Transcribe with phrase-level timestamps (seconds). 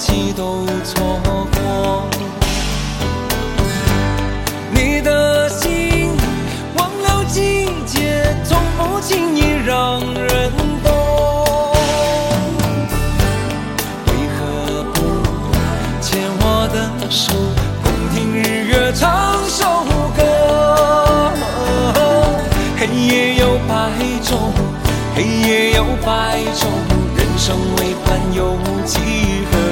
[0.00, 1.20] 期都错
[1.52, 2.08] 过，
[4.72, 6.10] 你的心
[6.74, 10.50] 忘了季节，从不轻易让人
[10.82, 10.90] 懂。
[14.06, 14.96] 为何不
[16.00, 17.34] 牵我的手，
[17.82, 19.84] 共听日月唱首
[20.16, 20.22] 歌？
[22.78, 23.74] 黑夜有白
[24.24, 24.38] 昼，
[25.14, 26.64] 黑夜有白昼，
[27.18, 28.98] 人生为盼，有几
[29.52, 29.69] 何？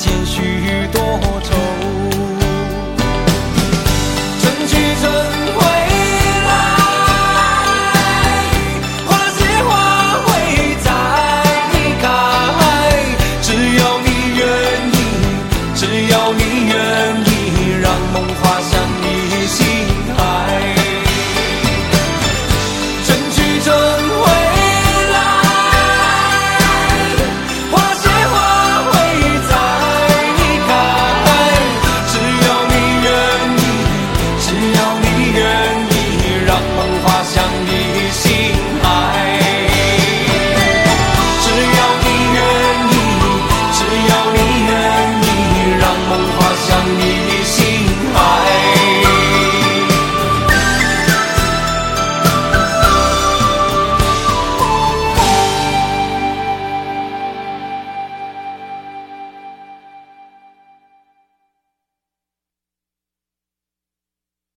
[0.00, 0.40] 见许
[0.90, 1.02] 多